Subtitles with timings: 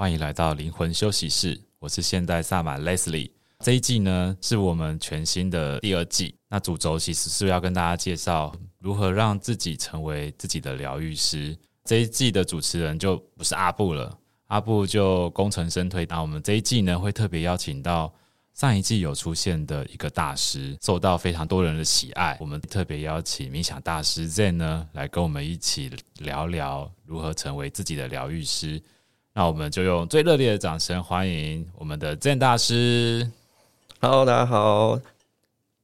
[0.00, 3.30] 欢迎来到灵魂休息室，我是现代萨满 Leslie。
[3.58, 11.54] 这一季呢是我们全新的第二季，那主轴其实是要跟大家介绍如何让自己成为自己的疗愈师。
[11.84, 16.06] 这一季的主持人就不是阿布了，阿布就功成身退。
[16.08, 18.10] 那我们这一季呢会特别邀请到
[18.54, 22.38] 上一季有出现的一个大师，受到非常多人的喜爱。
[22.40, 28.82] 我们特别邀请冥想大师 Zen 呢来跟我们一起聊聊如何成为自己的疗愈师。
[29.40, 33.26] 那我们就用最热烈的掌声欢迎我们的 Zen 大师。
[33.98, 34.98] Hello，大家好。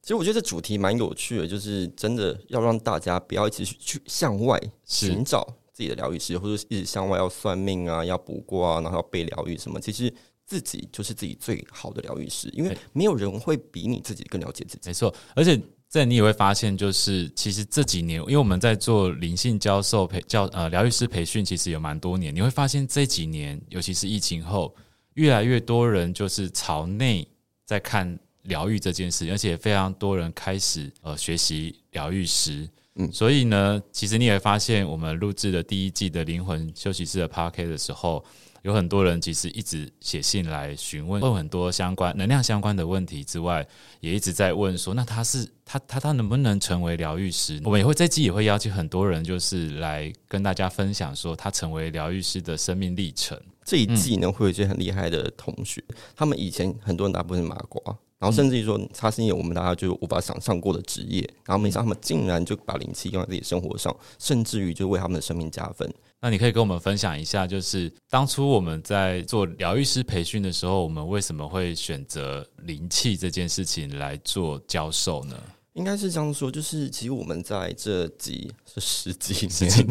[0.03, 5.43] 其实我觉得这主题蛮有趣的，就是真的要让大家不要一直去向外寻找
[5.73, 9.81] 自己的疗愈师，或者一直向外要算命啊、要卜卦啊，然后要被疗愈什么。
[9.81, 10.13] 其实
[10.45, 14.91] 自己就是自己最好的疗愈师，因为没有人会比你自己更了解自己。
[14.91, 15.59] 没错，而且。
[15.97, 22.35] 这你也会发现，就是其实这几年，因为我们在做灵性教授培教呃疗愈师培训，其实有蛮多年。
[22.35, 24.75] 你会发现这几年，尤其是疫情后，
[25.15, 27.27] 越来越多人就是朝内
[27.65, 32.69] 在看疗愈这件事，而且非常多人开始呃学习疗愈师。
[32.97, 38.23] 嗯，所以呢，其实你也会发现，我们录制的第一季的灵魂休息室的 Podcast 的时候。
[38.67, 43.65] 有很多人其实一直写信来询问，问很多相关能量相关的问题之外，
[44.01, 47.61] 也一直在问说，那他是他他他能不能成为疗愈师？
[47.63, 53.41] 我们也会这季也会邀请很多人，就是来跟大家分享说他成为疗愈师的生命历程。
[53.65, 55.81] 这一季呢，会有一些很厉害的同学，
[56.17, 65.93] 他们以前很多人大部分是麻瓜，然后甚至于说他是因为我们大家就无法想象过的职业，然后没想到他们竟然就把灵气用在自己生活上，甚至于就为他们的生命加分。
[66.21, 75.37] 那你可以跟我们分享一下，就是当初我们在做疗愈师培训的时候，我们为什么会选择灵气这件事情来做教授呢？
[75.77, 79.87] 应该是这样说，就是其实我们在这几是十几年，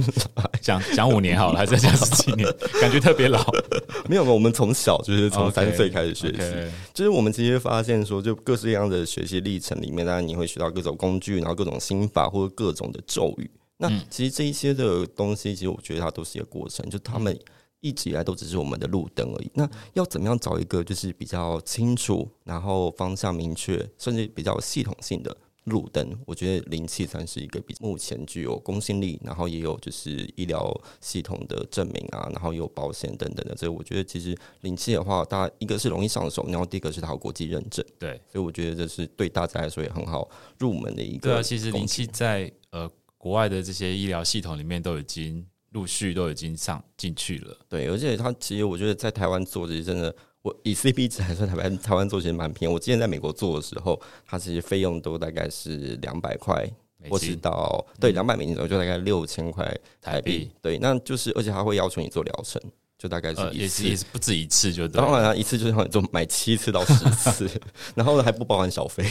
[0.59, 2.51] 讲讲五年好了，还是讲十几年？
[2.81, 3.39] 感觉特别老。
[4.09, 6.71] 没有没有，我们从小就是从三岁开始学习，okay, okay.
[6.91, 13.49] 就是我们其实发现说，就各式各样的学习历程里面，当然你会学到各种工具，然后各种心法或者各种的咒语。
[13.77, 17.37] 那其实这一些的东西，其实我觉得它都是一个过程，就他们
[17.81, 19.51] 一直以来都只是我们的路灯而已。
[19.53, 25.35] 那要怎么样找一个就是比较清楚，然后方向明确，甚至比较系统性的
[25.65, 26.17] 路灯？
[26.25, 33.55] 我觉得灵气算是一个比目前具有公信力，然后也有就是医疗系统的证明啊，然后也有保险等等的。
[33.55, 37.85] 所以我觉得其实灵气的话，大家一个是容易上手，然后第一个是它有国际认证。
[37.99, 41.29] 对，所以我觉得这是对大家来说也很好入门的一个。
[41.29, 42.89] 对啊，其实灵气在呃。
[43.17, 52.73] 国外的这些医疗系统里面都已经陆续都已经上进去了，对，而且它其实我觉得在台湾做其实真的，我以 CP 值来算，台湾台湾做其实蛮便宜。
[52.73, 56.63] 我之前在美国做的时候，它其实费用都大概是两百块，
[57.09, 60.51] 或是到对两百美金左右，就大概六千块台币。
[60.61, 62.61] 对，那就是而且他会要求你做疗程，
[62.95, 67.49] 就大概是一次，也是也是不止一次，就当然一次就是让你做买七次到十次，
[67.95, 69.03] 然后还不包含小费。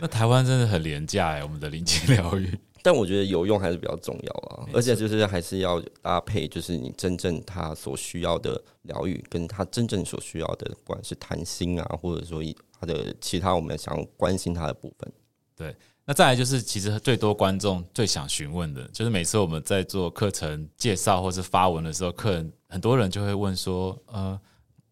[0.02, 2.58] 那台湾真的很廉价哎，我们的灵气疗愈。
[2.82, 12.42] 但我觉得有用还是比较重要啊，而且就是还是要搭配，就是你真正他所需要的疗愈，跟他真正所需要的，不管是谈心啊，或者说
[12.80, 15.12] 他的其他我们想关心他的部分。
[15.54, 24.40] 对，那再来就是，其实最多观众最想询问的，就是每次我们在做课程介绍或是发文的时候，客人很多人就会问说，呃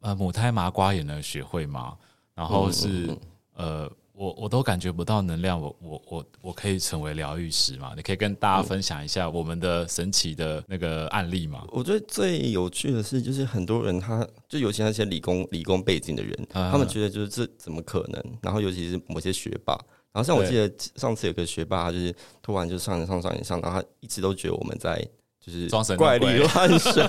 [0.01, 1.97] 呃，母胎麻瓜也能学会吗？
[2.35, 3.19] 然后是嗯嗯
[3.57, 3.93] 嗯呃。
[4.19, 7.93] 我我都感觉不到能量，我我我我可以成为疗愈师吗？
[7.95, 11.65] 你可以跟大家分享一下我们的神奇的那个案例吗？
[11.71, 18.21] 我觉得最有趣的是，就是很多人他就尤其那些理工理工背景的人，他们觉得就是这怎么可能？
[18.43, 19.73] 然后尤其是某些学霸，
[20.13, 22.13] 然后像我记得上次有个学霸，就是
[22.43, 25.01] 突然就上上上上，然后他一直都觉得我们在
[25.41, 27.09] 就是怪力乱神，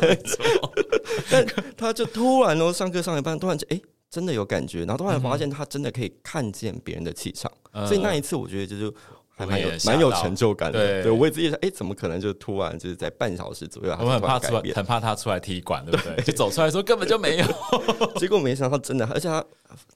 [1.31, 1.43] 但
[1.75, 3.75] 他就突然哦上课上一半，突然就哎。
[3.75, 8.91] 欸真的有感觉，然后突然发现他真的可以看见别人的气场，嗯、所以那一次我觉得就是
[9.29, 10.79] 还蛮有蛮有成就感的。
[10.79, 16.15] 对，对我也自己说，哎，怎么可能就突然就是在半小时左右，我很怕出来，很怕他出来踢馆，对不对？
[16.15, 16.25] 对。
[16.25, 17.45] 就走出来说根本就没有，
[18.17, 19.45] 结果没想到真的，而且他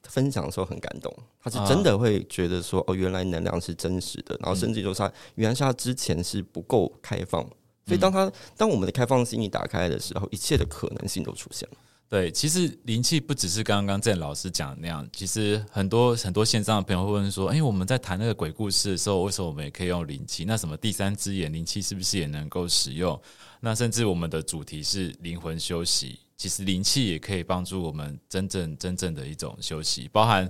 [0.03, 1.11] 分享的时候很感动，
[1.41, 7.41] 他是真的会觉得说，哦，原来能量是真实的，然后甚至就是他原来是他之前是不够开放，
[7.87, 11.77] 所以当他当我们的开放心一打开的时候，一切的可能性都出现了。
[12.13, 20.45] 对，其实灵气不只是刚刚郑老师讲的那样，其实很多很多线上的朋友会问说：“哎，我们在谈那个鬼故事的时候，为什么我们也可以用灵气？
[20.45, 23.19] 那什么第三只眼灵气是不是也能够使用？
[23.61, 30.47] 那甚至我们的主题是灵魂休息，其实灵气也可以帮助我们真正真正的一种休息，包含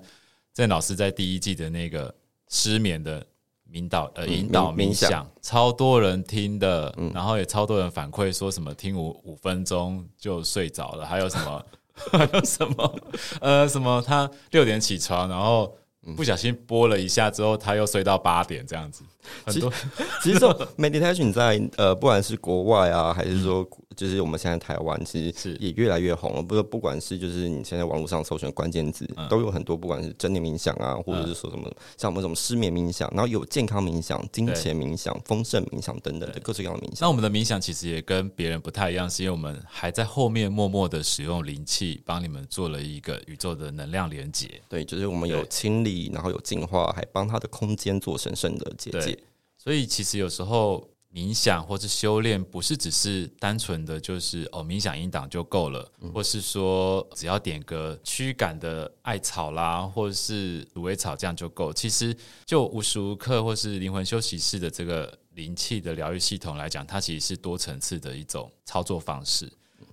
[0.54, 2.14] 郑老师在第一季的那个
[2.50, 3.26] 失眠的。”
[3.74, 11.66] 引导呃，引导冥想，超多人听的，嗯、然后也超多人反馈说什么听五五分钟就睡着了，还有什么
[12.12, 12.96] 还有什么？
[13.42, 14.02] 呃，什么？
[14.02, 15.76] 他六点起床，然后
[16.16, 19.04] 不小心播了一下之后，他又睡到八点，这样子。
[19.46, 19.88] 很多其实，
[20.24, 23.68] 其实这种 meditation 在呃，不管是国外啊，还是说。
[23.96, 37.02] 就是我们现在台湾其实是也越来越红了，不不管是就是你现在网络上搜寻关键字，都有很多，不管是正念冥想啊，或者是说什么像我们什么失眠冥想，然后有健康冥想、金钱冥想、丰盛冥想等等的各式各样的冥想。
[37.02, 44.60] 那我们的冥想其实也跟别人不太一样，是因为我们还在后面默默的使用灵气，帮你们做了一个宇宙的能量连接。
[44.68, 49.18] 对，就是我们有清理，然后有净化，还帮他的空间做神圣的结界。
[49.58, 50.90] 所以其实有时候。
[51.14, 61.72] 冥想或是修炼，不是只是单纯的就是哦，冥想音档就够了，嗯、或是说只要点个驱赶的艾草啦，或者是芦苇草这样就够。
[61.72, 62.18] 其实
[62.48, 69.48] 就无时无刻或是灵魂休息室的这个灵气的疗愈系统来讲，它其实是多层次的一种操作方式。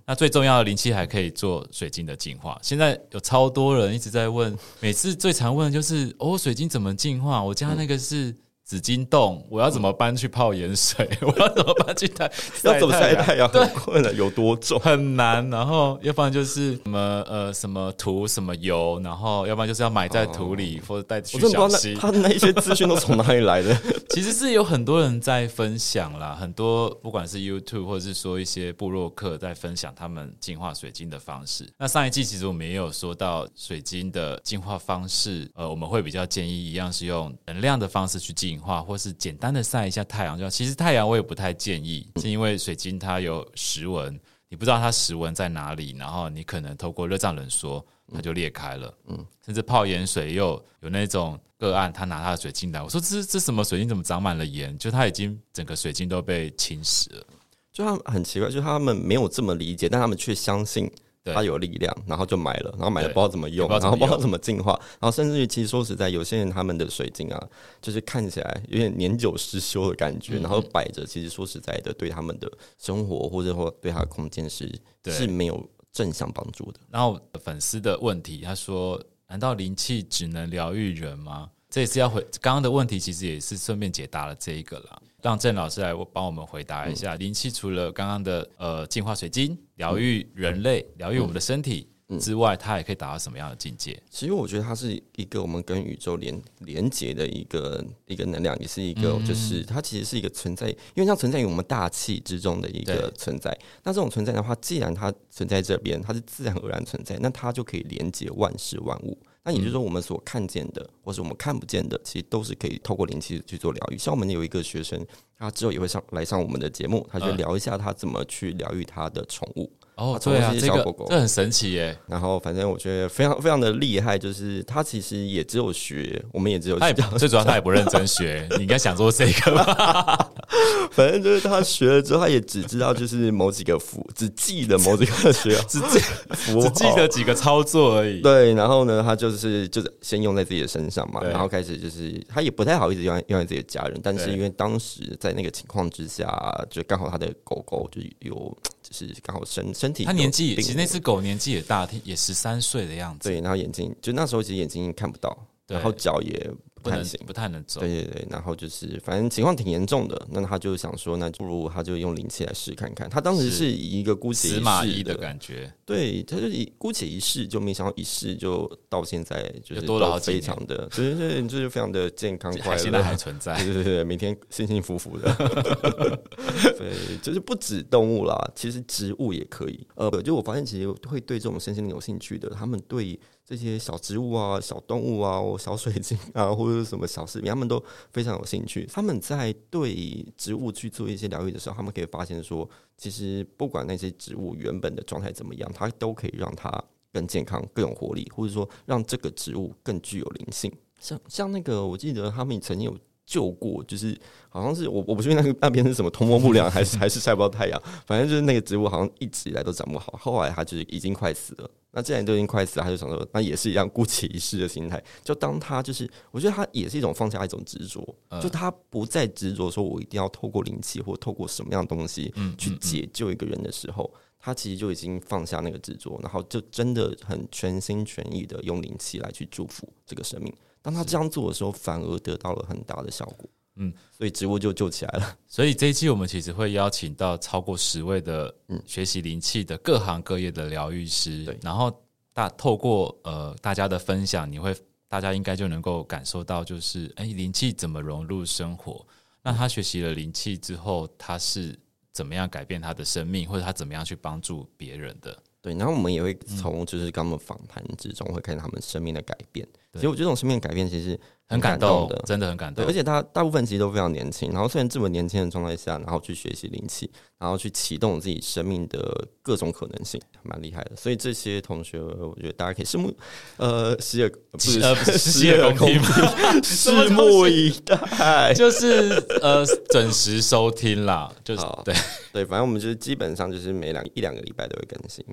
[0.05, 2.59] 那最重要的灵气还可以做水晶的净化。
[2.61, 7.43] 现在有超多人一直在问，每次最常问的就是哦，水晶怎么净化？
[7.43, 8.35] 我家那个是。
[8.71, 11.05] 紫晶洞，我要怎么搬去泡盐水？
[11.19, 12.23] 嗯、 我要怎么搬去太？
[12.63, 13.45] 要怎么晒太阳？
[13.49, 14.79] 很困难，有多重？
[14.79, 15.45] 很难。
[15.49, 16.97] 然后，要不然就是什么
[17.27, 21.95] 呃，什么土，什么油，然后要不然就是要埋在土里，哦、或者带去小溪。
[21.95, 23.77] 他的那些资讯都从哪里来的？
[24.11, 31.67] 其实是有很多人在分享啦，很多不管是 YouTube 或者是说一些部落客在分享他们净化水晶的方式。
[31.77, 38.71] 那上一季其实我们也有说到水晶的净化方式，呃，我们会比较建议一样是用能量的方式去净化。
[38.71, 44.17] 化，或是简单的晒一下太阳，就其实太阳我也不太建议，是因为水晶它有石纹，
[44.47, 48.93] 你不知道它石纹在哪里，然后你可能透过热胀冷缩，它就裂开了。
[49.07, 54.77] 嗯，甚至泡盐水又有那种个案，他拿他的水晶来，我说这这什么水晶怎么长满了盐？
[54.77, 57.25] 就它已经整个水晶都被侵蚀了，
[57.73, 60.89] 就他很奇怪，就他们没有这么理解，但他们却相信。
[61.25, 67.49] 它有力量，然后就买了，然后买了不知道怎么用，然后不知道怎么进化，然后甚至于其实说实在，有些人他们的水晶啊，
[67.81, 74.67] 就是看起来有点年久失修的感觉，然后摆着，其实说实在的，对他们的生活或者说对他的空间是
[75.05, 76.79] 是没有正向帮助的。
[76.89, 81.49] 然后粉丝的问题，他说：难道灵气只能疗愈人吗？
[81.69, 85.01] 这也是要回刚刚的问题，其实也是顺便解答了这一个了。
[85.21, 91.87] 让郑老师来帮我们回答一下，灵气、嗯、除了刚刚的呃净化水晶、疗愈人类、疗愈、嗯、我们的身体
[92.19, 93.97] 之外，它也可以达到什么样的境界？
[94.09, 103.57] 其实我觉得它是一个我们跟宇宙连连接的一个一个能量，也是一个就是它其实是一个存在，因为它存在于我们大气之中的一个存在。
[103.83, 109.17] 那这种存在的话，既然它存在这边，它是自然而然存在，那它就可以连接万事万物。
[109.43, 113.97] 那也就是说，我们所看见的，或是我们看不见的，其实都是可以透过灵气去做疗愈。
[113.97, 115.03] 像我们有一个学生，
[115.37, 119.71] 他之后也会上来上我们的节目，他就聊一下他怎么去疗愈他的宠物。
[119.95, 121.95] 哦，对啊，小狗狗，这很神奇耶。
[122.07, 128.47] 然后反正我觉得非常非常的厉害，就是他其实也只有学，我们也只有学，最主要他也不认真学。
[128.57, 130.31] 你应该想做这个吧？
[130.91, 135.99] 反正就是他学了之后，他也只知道就是某几个符，只记得某几个学， 只记
[136.35, 138.21] 只记得几个操作而已。
[138.21, 146.27] 对，然后呢，他就是就是先用在自己的身上嘛，然后开始就是他也不太好意思用用在自己的家人，但是因为当时在那个情况之下，
[146.69, 148.33] 就刚好他的狗狗就有
[148.81, 148.91] 就。
[148.91, 153.29] 是刚好身身体，他年纪其实那只狗年纪也大，也十三岁的样子。
[153.29, 155.35] 对，然后眼睛就那时候其实眼睛看不到，
[155.65, 156.51] 对然后脚也。
[156.81, 157.79] 不太行，不太能走。
[157.79, 163.09] 对对对，然后就是反正情况挺严重的，那他就想说，那不如他就用灵气来试看看。
[163.09, 175.31] 他当时是以一个姑且一试的，的感觉，对，他就以姑且一试，就没想到一试就到现在就是都非常的，对对对，就是非常的健康 快乐，现在还存在，对对对，每天幸幸福福的。
[176.77, 179.85] 对，就是不止动物啦，其实植物也可以。
[179.95, 183.19] 呃，就我发现，其实会对这种身心灵有兴趣的，他们对。
[183.51, 188.87] 这些小植物啊、小动物啊、小水晶啊， 或者什么小饰品，他们都非常有兴趣。
[188.89, 196.81] 他们在对植物去做一些疗愈的时候，他们可以发现说，其实不管那些植物原本的状态怎么样，它都可以让它
[197.11, 200.71] 更健康、更有活力，或者说让这个植物更具有灵性。
[200.97, 202.97] 像像那个，我记得他们曾经有
[203.31, 204.19] 救过，就是
[204.49, 211.71] 好像是我我不确定那个那边是什么通风不良，还是还是晒不到太阳，反正就是那个植物好像一直以来都长不好，后来它就是已经快死了。
[211.93, 215.01] 那既然都已经快死了，他就想说，那也是一样姑且一试的心态。
[215.23, 218.01] 就当他就是，我觉得他也是一种放下一种执着，
[218.41, 224.09] 就他不再执着说，我一定要透过灵气或透过什么样的东西去解救一个人的时候，
[224.39, 230.53] 他其实就已经放下那个执着，然后就真的很全心全意的用灵气来去祝福这个生命。
[230.81, 233.49] 当他这样做的时候，反而得到了很大的效果。
[233.75, 235.37] 嗯，所以植物就救起来了。
[235.47, 238.53] 所以这一期我们其实会邀请到超过十位的
[238.85, 241.89] 学习灵气的各行各业的疗愈师，对，然后
[242.33, 244.75] 大透过呃大家的分享，你会
[245.07, 249.05] 大家应该就能够感受到，就是哎，灵气怎么融入生活？
[249.41, 251.77] 那他学习了灵气之后，他是
[252.11, 255.41] 怎么样改变他的生命，或者他怎么样去帮助别人的？
[255.61, 259.65] 对，然后我们也会从就是跟他们访谈之中，会看到他们生命的改变。
[259.93, 262.85] 其实我觉得这种生命改变，其实很感动的，真的很感动。
[262.85, 270.95] 而且他大部分其实都非常年轻，然后虽然这么年轻的状态下，然后去学习灵气，然后去启动自己生命的各种可能性，蛮厉害的。
[270.95, 273.13] 所以这些同学，我觉得大家可以拭目
[273.57, 276.01] 呃，洗耳不是 呃，洗 耳恭听，
[276.63, 281.29] 拭目以待，就是呃，准时收听啦。
[281.43, 281.93] 就是对
[282.31, 285.25] 对，反正我们就是基本上就是每两一两个礼拜都会更新。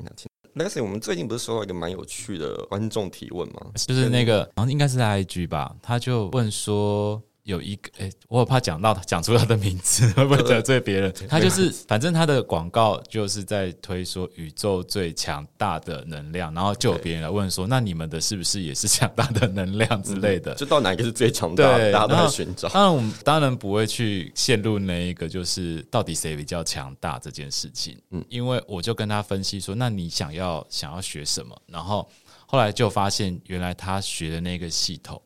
[0.59, 3.71] Lexi，我们最近不是收到一个蛮有趣的观众提问吗？
[3.87, 7.23] 就是那个，好像应该是在 IG 吧，他就问说。
[7.49, 11.11] 有一个诶，我怕讲到讲出他的名字 会不会得罪别人？
[11.27, 20.55] 他就是，反正他的广告就是在推说宇宙最强大的能量，然后就有别人来问说，那你们的是不是也是强大的能量之类的？
[20.57, 22.69] 就到哪一个是最强大的，大家都在寻找。
[22.69, 27.99] 当然，我们当然不会去陷入那一个就是到底谁比较强大这件事情。
[28.11, 31.59] 嗯，因为我就跟他分析说，那你想要想要学什么？
[31.67, 32.07] 然后
[32.45, 35.19] 后来就发现，原来他学的那个系统。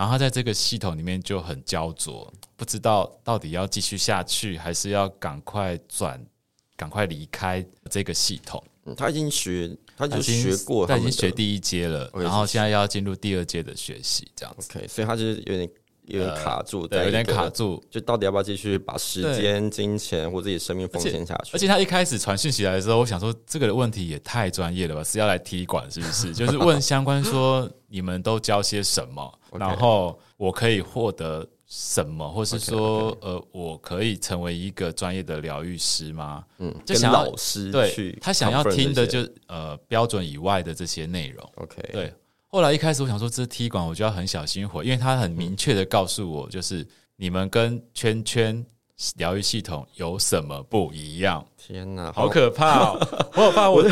[0.00, 6.18] 然后他在这个系统里面就很焦灼，不知道到底要继续下去，还是要赶快转，
[6.74, 8.64] 赶快离开这个系统。
[8.86, 14.72] 嗯，他已经学，他已经学过他，他已经学第一阶了，然后现在要进入第二阶的学习，这样子。
[14.72, 15.70] OK，所以他就是有点。
[16.10, 21.50] 有点卡住，对，有点卡住，就到底要不要继续把时间、金钱或自己生命奉献下去？
[21.54, 26.32] 而且他一开始传讯息来的时候，我想说这个问题也太专业了吧，是要来踢馆是不是？
[26.34, 36.44] 就是问相关说你们都教些什么， 然后我可以获得什么，或是说呃，我可以成为一个专业的疗愈师吗？
[36.58, 41.48] 嗯，就想要老师对他想要听的就呃标准以外的这些内容。
[41.56, 42.12] OK，对。
[42.52, 48.66] 后来一开始我想说这是踢馆，我就要很小心回，因为他很明确的告诉我，就是你们跟圈圈
[49.18, 51.46] 疗愈系统有什么不一样？
[51.56, 52.98] 天哪，好可怕哦！
[53.36, 53.84] 我好怕我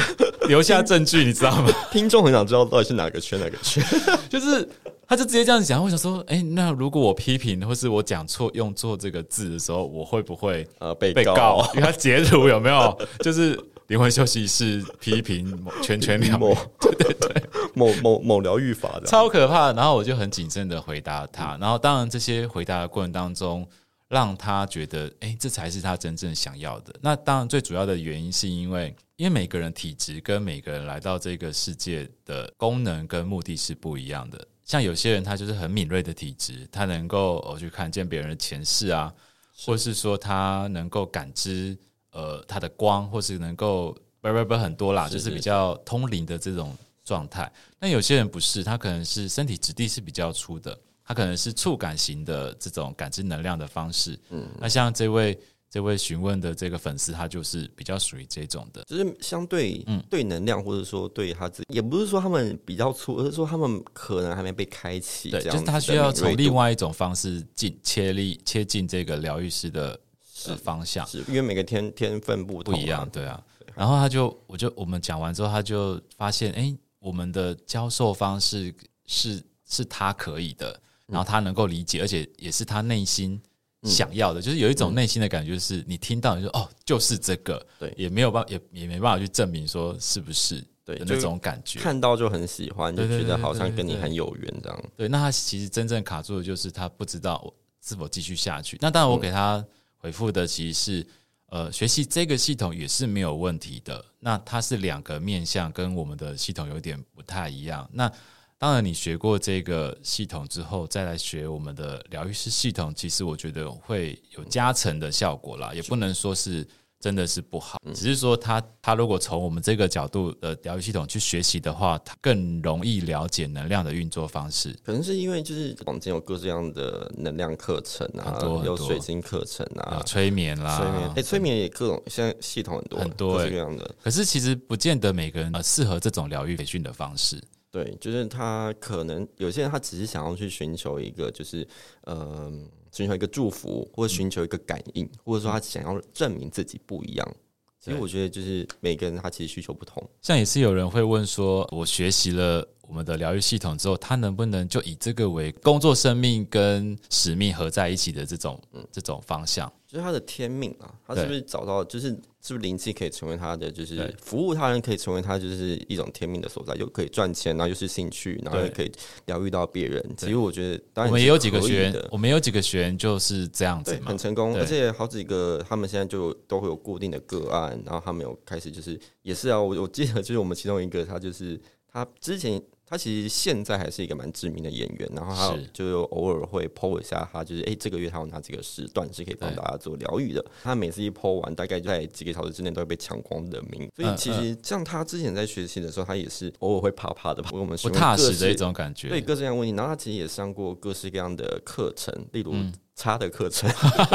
[0.49, 1.71] 留下证据，你知道吗？
[1.93, 3.81] 听众很想知道到底是哪个圈哪个圈，
[4.29, 4.69] 就是
[5.07, 5.81] 他就直接这样讲。
[5.81, 11.65] 我想说，哎，那如果我批评或是我讲错用错这个字的时候，我会不会呃被被告？
[11.75, 12.99] 因为他截图有没有？
[13.21, 13.57] 就是。
[13.89, 17.43] 灵魂休息室批评圈圈两某， 对对对，
[17.75, 19.73] 某某某疗愈法的，超可怕。
[19.73, 23.67] 然后我就很谨慎的回答他，然后当然这些回答的过程当中，
[24.09, 26.95] 让他觉得，哎，这才是他真正想要的。
[27.01, 34.47] 那当然最主要的原因是因为，因为每个人体质跟每个人来到这个世界的功能跟目的是不一样的。
[34.65, 39.11] 像有些人他就是很敏锐的体质，他能够哦去看见别人的前世啊，
[39.57, 41.75] 或是说他能够感知。
[42.11, 47.51] 呃，它的光，或是能够不不不很多啦，就是比较通灵的这种状态。
[47.79, 54.19] 那有些人不是，他可能是身体质地是比较粗的，他可能是触感型的这种感知能量的方式。
[54.31, 55.39] 嗯，那像这位
[55.71, 65.31] 这位询问的这个粉丝，他就是比较属于这种的，就是相对嗯对能量，或者说对他自己，也不是说他们比较粗，而是说他们可能还没被开启。
[65.31, 70.01] 对，就是他需要从另外一种方式进切力切进这个疗愈师的。
[70.49, 73.41] 的方向是，因为每个天天分不同不一样，对啊。
[73.75, 78.75] 然后他就，我就我们讲完之后，他就发现，哎，我们的教授方式
[79.07, 83.41] 是是他可以的，然后他能够理解，而且也是他内心
[83.85, 94.85] 想要的，就是有一种内心的感觉，是你听到你就说哦，就是这个，对，也没有办法，也也没办法去证明说是不是，对，那种感觉，看到就很喜欢，就觉得好像跟你很有缘这样。
[94.97, 98.77] 对，那他其实真正卡住的就是他不知道是否继续下去。
[98.81, 99.65] 那当然，我给他。
[99.99, 101.07] 回复的其实是，
[101.47, 104.05] 呃，学习这个系统也是没有问题的。
[104.21, 107.89] 那它是两个面向，跟我们的系统有点不太一样。
[107.93, 108.11] 那
[108.57, 116.67] 当然，你学过这个系统之后，再来学我们的疗愈师系统，其实我觉得会有加成的效果啦，也不能说是。
[117.01, 124.77] 真的是不好，只是说他他如果从我们这个角度的疗愈系统去学习的话，他更容易了解能量的运作方式。
[124.83, 133.95] 可能是因为就是坊间有各式各样的能量课程啊，有水晶课程啊，催眠啦，催眠，哎，催眠也各种，现在系统很多很多这样的。
[134.03, 137.41] 可是其实不见得每个人适合这种疗愈培训的方式。
[137.71, 141.65] 对，就是他可能有些人他只是想要去寻求一个，就是
[142.03, 142.53] 呃。
[142.93, 147.37] 寻求一个祝福，或者寻求一个感应，或者说他想要证明自己不一样。
[147.81, 150.03] 所以我觉得，就是每个人他其实需求不同。
[150.21, 159.71] 像也是有人会问说，我学习了我们的疗愈系统之后，他能不能就以这个为工作、生命跟使命合在一起的这种、嗯、这种方向？
[159.87, 161.85] 就是他的天命啊，他是不是找到？
[161.85, 162.09] 就是
[162.43, 163.71] 是不是灵气可以成为他的？
[163.71, 168.91] 就是服务他人可以成为他就是一种天命的所在，又可以赚钱，然后又是兴趣，然后又可以
[169.27, 170.03] 疗愈到别人。
[170.17, 182.63] 其实我觉得，当然我们也有几个学员，我们有几个学员就是这样子嘛，很成功，而且好几个他们现在就都会有固定的个案，然后他们有开始就是也是啊，我我记得就是我们其中一个，他就是他之前。
[182.89, 190.45] 他其实现在还是一个蛮知名的演员，然后他就偶尔会 po 一下，他就是哎、欸，这个月他有哪几个时段是可以帮大家做疗愈的。
[190.63, 193.91] 他每次一 po 完，大概在几个小时之内都会被抢光的名。
[193.95, 199.09] 所以其实像他之前在学习的时候，他也是偶尔会怕怕的，我们不踏实的一种感觉。
[199.09, 202.55] 对各式各样问题，然后他其实也上过各式各样的课程，例如。
[202.99, 203.71] 差的课程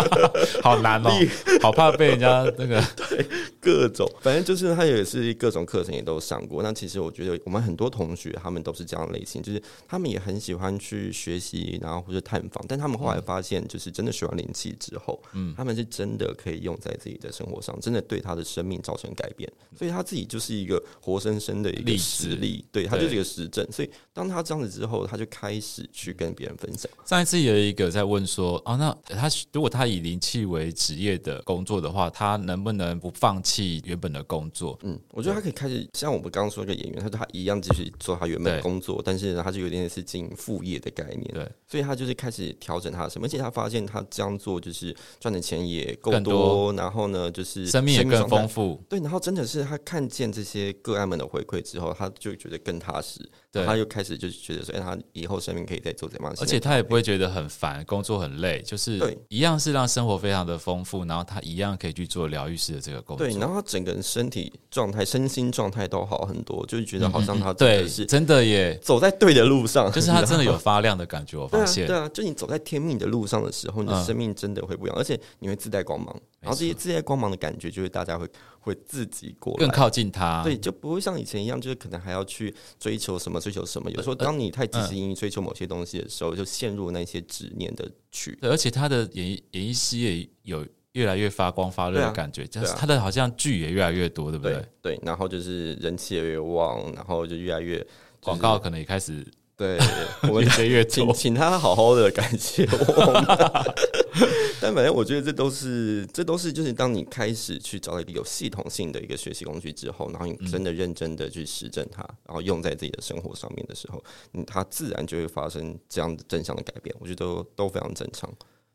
[0.62, 1.10] 好难哦，
[1.64, 3.26] 好怕被人家那个 对
[3.62, 6.62] 各种，反正就是他也是各种课程也都上过。
[6.62, 12.64] 那其实我觉得我们很多同学他们都是这样类型，就是他们也很喜欢去学习，然后或者探访。
[12.68, 19.50] 但他们后来发现，就是真的学完灵气之后，嗯，他们是真的可以用在自己的生活上，真的对他的生命造成改变。
[19.78, 23.66] 所以他自己就是一个活生生的一个实例，对他就是一个实证。
[23.72, 26.92] 所以当他这样子之后，他就开始去跟别人分享。
[27.06, 34.78] 上一次有一个在问说那他如果他以灵气为职业的工作的话，他能不能不放弃原本的工作？
[34.84, 41.24] 嗯，我觉得他可以开始像我们刚刚说个演员，他说他一样继续做他原本的工作，但是呢，他就有点是经营副业的概念。
[41.34, 48.82] 对，所以他就是开始调整他的什么，而且他发现他这样做就是赚的钱也够多，多，然后呢，就是生命也更丰富。
[48.90, 53.20] 对，然后真的是他看见这些个案们的回馈之后，他就觉得更踏实。
[53.54, 56.36] 对，他又开始就觉得说，哎，他以后生命可以再做怎么样？
[56.42, 58.98] 而且他也不会觉得很烦，工作很累，就是。
[58.98, 63.28] 对，一样是让生活非常的丰富，然后他一样可以去做疗愈师的这个工作。
[63.28, 71.38] 对，然后他整个人身体状态、身心状态都好很多，就是觉得好像他真的是真的耶，走在对的路上，就是他真的有发亮的感觉。
[71.38, 78.28] 我发现， 对啊，就你走在天命的路上的时候，你的生命真的会不一样，而且你会自带光芒，然后这些这些光芒的感觉，就是大家会
[78.60, 83.90] 会自己过来更靠近他，对，就不会像以前一样，就是可能还要去追求什么，追求什么。
[83.92, 88.38] 有时候当你太积极于追求某些东西的时候，就陷入那些执念的去。
[88.42, 94.66] 而且他的演艺演艺事业有越来越发光发热的感觉，就是他的好像剧也越来越多，对不对？
[94.82, 97.86] 对，然后就是人气也越旺，然后就越来越
[98.22, 99.78] 广告可能也开始对，
[100.24, 103.74] 我们越来越请请他好好的感谢我。
[104.60, 114.02] 但反正我觉得这都是，这都是就是当你开始去找到一个有系统性的一个学习工具之后，然后你真的认真的去实证它，然后用在自己的生活上面的时候，
[114.34, 116.96] 嗯，它自然就会发生这样的正向的改变。
[117.00, 118.32] 我觉得都都非常正常。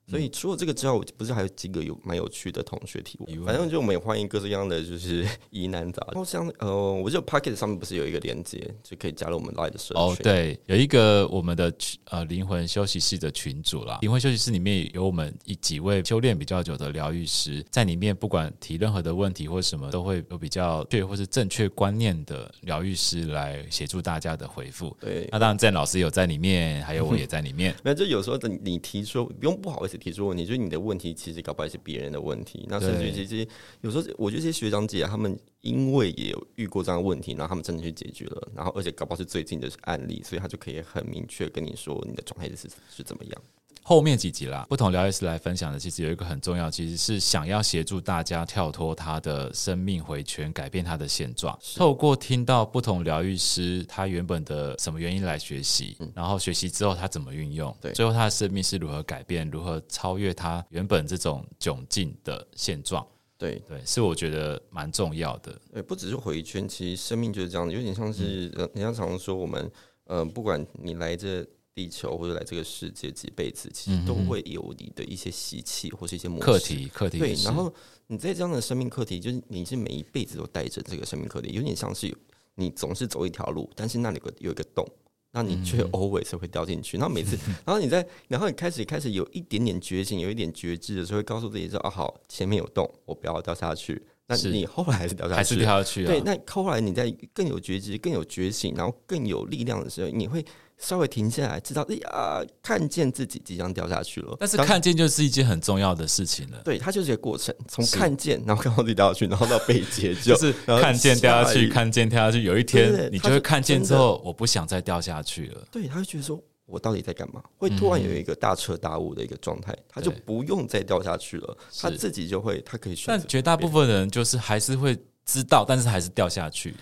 [0.09, 3.45] 所以除了这个之外，我不是还有几个有蛮有趣的同学提问。
[3.45, 6.13] 反正就我们也欢迎各式各样的就是疑难杂症。
[6.13, 10.03] 然后像呃，我就 Pocket 上面不是有一个连接，就可以加入我们 Light 的社群。
[10.03, 11.73] 哦，对，有一个我们的
[12.07, 13.99] 呃灵魂休息室的群组啦。
[14.01, 24.97] 灵魂休息室里面有我们一几位修炼比较久的疗愈师，在里面不管提任何的问题或什么，都会有比较对或是正确观念的疗愈师来协助大家的回复。
[25.01, 27.75] 对，那当然郑老师有在里面，还有我也在里面。
[27.85, 30.79] 那就有时候你你提出不用不好意思提出问题，就是你的。
[30.79, 33.47] 问题其实搞不好是别人的问题，那甚至其实
[33.83, 43.43] 有时候我觉得这些学长姐他们因为也有遇过这样的问题，然后他们真的去解决了，然后而且搞不好是最近的案例，所以他就可以很明确跟你说你的状态是是怎么样。
[43.89, 51.59] 后面几集啦，不同疗愈师来分享的，其实有一个很重要，其实是想要协助大家跳脱他的生命回圈，改变他的现状。
[51.75, 63.03] 透过听到不同疗愈师他原本的什么原因来学习，嗯，然后学习之后他怎么运用，对，最后他的生命是如何改变，如何超越他原本这种窘境的现状。
[63.39, 65.59] 对对，是我觉得蛮重要的。
[65.73, 69.73] 对，不只是回圈，其实生命就是这样，有点像是人家常常说我们，
[70.05, 71.43] 呃，不管你来这。
[71.79, 76.89] 地球或者来这个世界几辈子，其实都会有你的一些习气或是一些模式课题。
[76.93, 77.73] 课题对，然后
[78.09, 82.13] 你在这样的生命课题，就是你是每一辈子都带着这个生命课题，有点像是
[82.57, 84.85] 你总是走一条路，但是那里有个有一个洞，
[85.31, 86.97] 那你却 always 会掉进去。
[86.97, 96.05] 然后每次， 然后你在，然后你开始开始有一点点觉醒，有一点觉知的时候，会告诉自己说：“啊，好，前面有洞，我不要掉下去。”那你后来还是掉下去，还是掉下去。
[96.05, 100.45] 对，那后来你在更有觉知、更有觉醒，然后更有力量的时候，你会。
[100.79, 104.37] 稍微停下来，知道哎呀，看见自己即将掉下去了。
[104.39, 106.61] 但是看见就是一件很重要的事情了。
[106.65, 112.45] 对，它就是一个过程，从看见，然后看到自己掉下去，然后到被解救， 就是看见掉下去，看见掉下去。
[112.45, 115.67] 有一天，你就会看见之后，我不想再掉下去了。
[115.73, 117.43] 对，他会觉得说，我到底在干嘛？
[117.57, 123.19] 会突然有一个大彻大悟的一个状态，他就不用再掉下去了，他自己就会，他可以选择。
[123.19, 126.77] 但绝大部分人就是还是会知道，但是还是掉下去。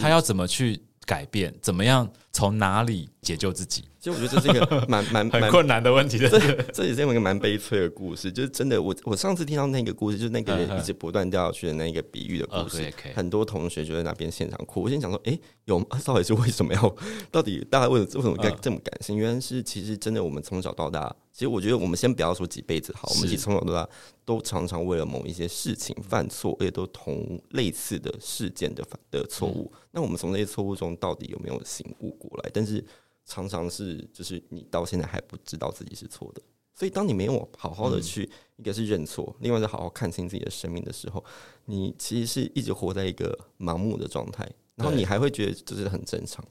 [0.00, 0.82] 他要怎么去？
[1.06, 2.10] 改变怎么样？
[2.36, 3.82] 从哪里解救自己？
[3.98, 6.28] 其实我觉得这是一个 蛮蛮很困难的问题的。
[6.28, 6.38] 这
[6.70, 8.30] 这也是一个蛮悲催的故事。
[8.30, 14.82] 就是真的，我我上次听到那个故事，就是那个人一直不断掉下去的那个比喻的故事，很多同学就在那边现场哭。
[14.82, 16.96] 我心想说，哎，有 到底是为什么要？
[17.32, 19.16] 到底大家为什么为什么该这么感性？
[19.16, 23.88] 原来是其实真的，我们从小到大，其实我觉得我们先不要说几辈子好，我们其实从小到大
[24.26, 29.72] 都常常为了某一些事情犯错，而且都同类似的事件的的错误。
[29.90, 32.50] 那我们从那些错误中到底有没有醒悟过来？
[32.52, 32.84] 但是。
[33.28, 36.40] 常常是，就是你到现在还不知道自己是错的，
[36.72, 41.24] 所以当你没有好好的去，一个是认错，另外是好好看清自己的生命的时候，
[41.64, 46.44] 你其实是一直活在一个盲目的状态，然后你还会觉得这是很正常。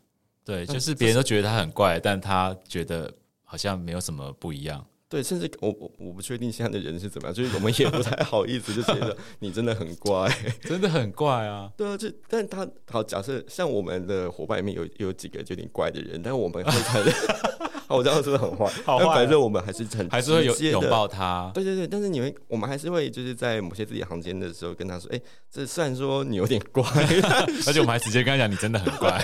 [0.44, 3.10] 对，就是别人都觉得他很怪，但他觉得
[3.46, 4.86] 好像没有什么不一样。
[5.08, 10.28] 对，甚至我我我不确定现在的人是怎么样，就是我们也不太好意思，就觉得 你真的很怪，
[10.64, 11.72] 真的很怪啊。
[11.78, 17.04] 对啊，就但他好，假设像我们的伙伴里面有有几个有点怪的人，但我们会看。
[17.96, 21.52] 我知道是不是很坏，好坏但反正我们还是很还是会有拥抱他。
[21.54, 26.84] 对对对，但是你们我们还是会就是在某些自己行间的时候跟他说：“哎、欸，这虽然说你有点怪，
[27.68, 29.24] 而且我们还直接跟他讲你真的很怪，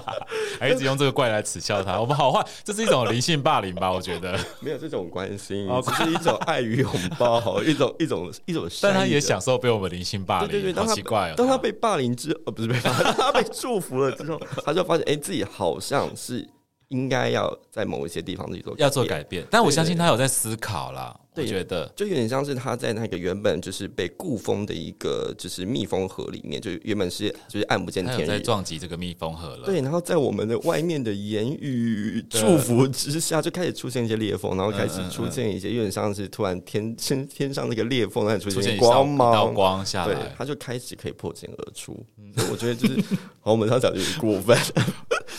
[0.60, 2.00] 还一直用这个怪来耻笑他。
[2.00, 3.90] 我们好坏，这是一种灵性霸凌吧？
[3.90, 8.68] 我觉得没有这种关心，只是一种爱与拥抱，一种一种一种。
[8.80, 11.34] 但他也享受被我们灵性霸凌，对对对，好奇怪哦。
[11.36, 16.48] 当他被霸凌之后，呃，不是被霸凌，当他被祝福了之后，他就发现哎、欸，自己好像是。
[16.92, 21.18] 应该要在某一些地方自己做，要做改变，但我相信他有在思考啦。
[21.34, 29.64] 对，我觉得就有点像是他在那个原本就是被固封的一个就是密封盒里面，就原本是就是暗不见天日，在撞击这个密封盒了。
[29.64, 41.94] 对，然后在我们的外面的言语祝福之下，就开始出现一些裂缝，然后开始出现一些有点像是突然天天天上那个裂缝，那里出现光芒，道光下来，对，他就开始可以破茧而出。
[42.36, 43.02] 所以我觉得就是，
[43.40, 44.54] 好，我们上讲就有点过分。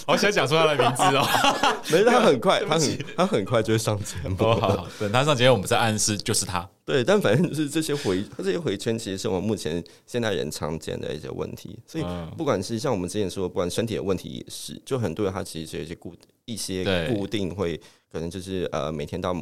[0.07, 1.25] 好想讲出他的名字哦，
[1.89, 4.35] 没事，他很快， 他很他很快就会上节目。
[4.37, 6.67] 好，好，等他上节目，我们再暗示就是他。
[6.85, 11.77] 对，但反正就是这些回，这些回圈，其实是我们目前现代人常见的一些问题。
[11.87, 12.03] 所以，
[12.37, 16.13] 不管是像我们之前说，不管身体的问题也是，就很多人他其实是有一些固
[16.45, 17.79] 一些固定会，
[18.11, 19.35] 可能就是呃每天到。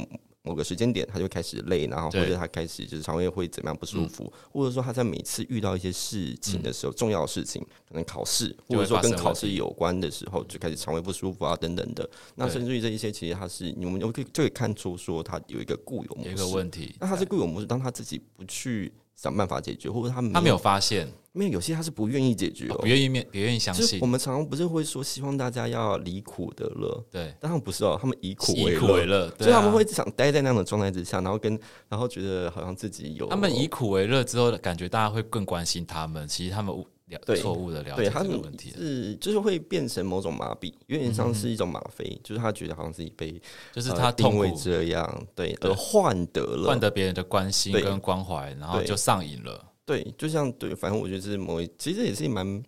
[0.44, 12.10] 某个时间点，他就开始累，然后或者他开始就是肠胃会怎么样不舒服，嗯、或者说他在每次遇到一些事情的时候，嗯、重要的事情，可能考试，或者说跟考试有关的时候，就开始肠胃不舒服啊等等的。
[12.34, 16.92] 那甚至于这一些，其实他是你们就可以就可以看出说他有一个固有模式，一个问题。
[16.98, 21.08] 那他是固有模式，当他自己不去想办法解决，或者他他没有发现。
[21.34, 23.98] 没有有些他是不愿意解决，不愿意面，不愿意相信。
[24.02, 33.26] 我们常常不是会说，希望大家要离苦得乐，对，但他们不是哦，他们以苦为乐，所以他们会想待在那样的状态之下，然后跟然后觉得好像自己有。
[33.28, 36.28] 他们以苦为乐之后，感觉大家会更关心他们。
[36.28, 36.84] 其实他们
[37.20, 43.40] 误错误的了解这个问题，是就是会变成某种麻痹，有点像是一种吗啡，就是他觉得好像自己被，
[43.72, 49.64] 就是他定位这样，对，而换得了换得别人的关心跟关怀，然后就上瘾了。
[49.84, 52.62] 对，就像对，反正我觉得这是某一，其实也是蛮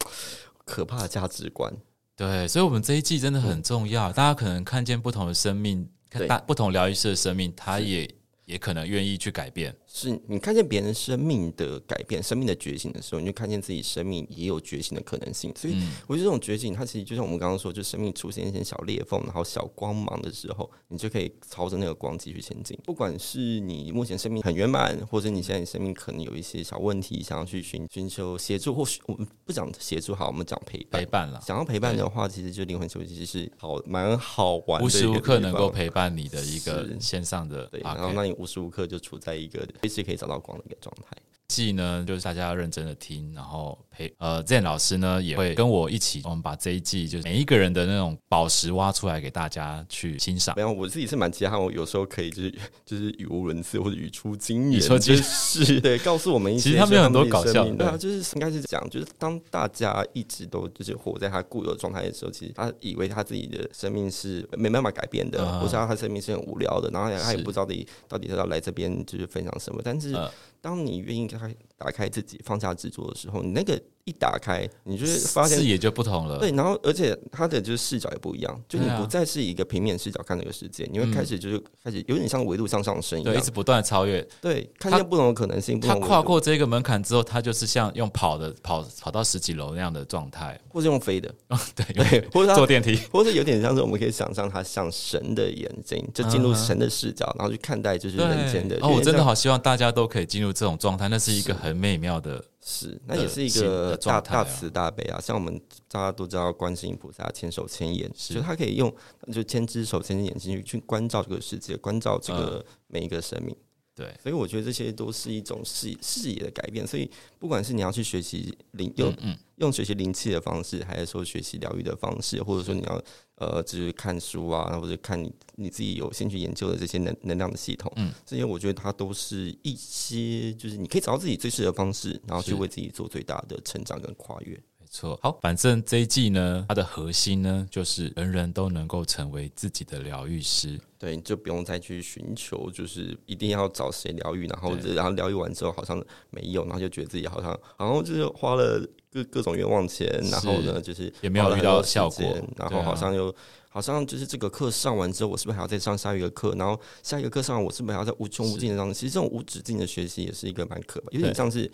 [0.64, 1.72] 可怕的价值观。
[2.16, 4.10] 对，所以，我们这一季真的很重要。
[4.10, 8.08] 嗯、大家可能看见不同的生命，看大不同疗愈师的生命，他也。
[8.46, 15.52] 也可能愿意去改变，是你看见别人生命的改变、生命的觉醒的时候，你就看见自己生命也有觉醒的可能性。
[15.54, 22.78] 所以，我觉得这种觉醒，它其实就像我们刚刚说，就生命出现一些小裂缝，然后小光芒的时候，你就可以朝着那个光继续前进。
[22.84, 31.00] 不管是你目前生命很圆满，或者你现在生命可能有一些小问题，想要去寻寻求协助，或许我们不讲协助，好，我们讲陪伴。
[31.00, 37.66] 陪伴了，想要陪伴的话，其实就灵魂休息室是好蛮好玩的，无时无刻能够陪伴你的一个线上的。
[37.68, 38.34] 对，然后那你。
[38.34, 41.16] 无时无刻就处在一个随时可以找到光的一个状态。
[41.54, 50.54] 季呢，就是大家要认真的听，然后陪呃，Zen 老师呢也会跟我一起，我们把这一季就是每一个人的那种宝石挖出来给大家去欣赏。
[50.56, 56.64] 然后我自己是蛮期待，我有时候可以就是就是语无伦次或者语出惊言，说就是 对，告诉我们一些。
[56.64, 70.16] 其实他们有很多搞笑的，对啊，就是应该是讲，就是当大家一直都就是活在他固有状态的时候，其实他以为他自己的生命是没办法改变的，或者他生命是很无聊的，然后他也不知道到底到底他要来这边就是分享什么，但是。
[70.64, 73.78] 当你愿意开打开自己，放下执着的时候，你那个。
[74.04, 76.38] 一打开，你就是发现视野就不同了。
[76.38, 84.20] 对，然后而且它的就是视角也不一样，就你不再是一个平面视角看这个世界，你会开始就是开始有点像维度向上升一样，对，一直不断的超越。
[84.42, 85.80] 对，看见不同的可能性。
[85.80, 91.34] 他跨过这个门槛之后，他就是像用跑的跑跑到十几楼那样的状态，或是用飞的。
[91.74, 98.76] 对 对，或者坐电梯，或者有点像是我们可以想象他像神的眼睛，就进入神的视角，然后去看待就是人间的。
[98.82, 102.44] 哦，我真的好希望大家都可以进入这种状态，那是一个很美妙的。
[102.66, 105.20] 是，那也是一个大大慈大悲啊。
[105.20, 108.90] 像我们大家都知道，观世音菩萨千手千眼，就他可以用
[109.30, 113.54] 就千只手千只眼睛去去关照这个世界，关照这个每一个生命。
[113.94, 116.86] 对，所以我觉得这些都是一种视视野的改变。
[116.86, 123.00] 所以不管是你要去学习灵用嗯嗯用学习灵气的方式，还是说学习疗愈的方式，或者说你要
[123.36, 134.60] 呃，就是看书啊，或者看你你自己有兴趣研究的这些能能量的系统，嗯，这些我觉得它都是一些就是你可以找到自己最适合的方式，然后去为自己做最大的成长跟跨越。
[134.94, 152.24] 错，好，反正这一季呢，它的核心呢，就是人人都能够成为自己的疗愈师，对，就不用再去寻求，就是一定要找谁疗愈，然后然后疗愈完之后好像没有，然后就觉得自己好像，然后就是花了各各种冤枉钱，然后呢，就是也没有遇到效果，
[152.56, 153.34] 然后好像又
[153.70, 156.54] 好像就是这个课上完之后，我是不是还要再上下一个课？
[156.54, 158.94] 然后下一个课上完，我是不是还要再无穷无尽的上？
[158.94, 161.68] 其实这种无止境的学习也是一个蛮可怕，有点像是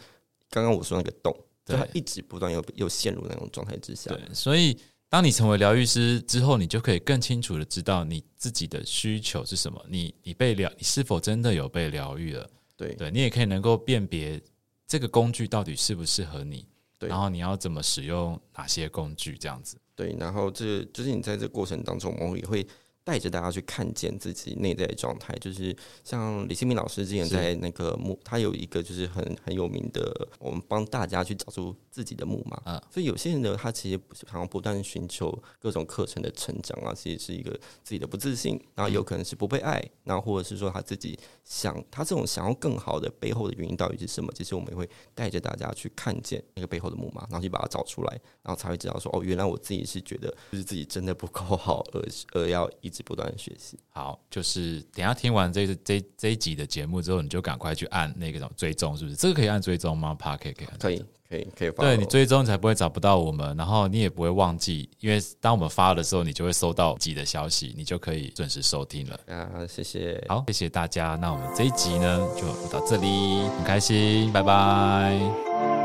[0.48, 1.36] 刚刚我说那个洞。
[1.64, 4.10] 对，他一直不断又又陷入那种状态之下。
[4.10, 4.76] 对，所以
[5.08, 9.84] 当你成为疗愈师之后，你就可以更清楚的知道你自己的需求是什么。
[9.88, 12.48] 你你被疗，你是否真的有被疗愈了？
[12.76, 14.40] 对，对你也可以能够辨别
[14.86, 16.66] 这个工具到底适不适合你。
[16.98, 19.36] 对，然后你要怎么使用哪些工具？
[19.38, 19.76] 这样子。
[19.94, 22.66] 对，然后这就是你在这过程当中，我们也会。
[23.10, 32.56] 带着大家去看见自己内在的状态，就是像李新民老师之前在那个木，他有一个就是很很有名的，我们帮大家去找出自己的木马。
[32.58, 37.50] 啊，所以有些人呢，他其实好像不断寻求各种课程的成长啊，其实是一个
[37.82, 44.32] 自己的不自信，然后有可能是不被爱，然后或者是说他自己想他这种想要更好的背后的原因到底是什么？
[44.32, 48.12] 其实我们也会带着大家去看见那个背后的木马，然后去把它找出来，
[48.44, 53.78] 然后才会知道说哦，原来我自己是觉得就是自己真的不够好，而而要一直不断学习。
[53.88, 59.16] 好，就是等下听完这这这一集的节目之后，你就赶快去按那个什么追踪，是不是？
[59.16, 61.70] 这个可以按追踪吗？Park 可以可以可以可以可以。
[61.70, 69.20] 对，你追踪才不会找不到我们，然后你也不会忘记，因为当我们发的时候，你就会收到自己的消息，你就可以准时收听了。
[69.26, 70.22] 啊，谢谢。
[70.28, 71.16] 好，谢谢大家。
[71.20, 75.79] 那我们这一集呢，就到这里，很开心，拜拜。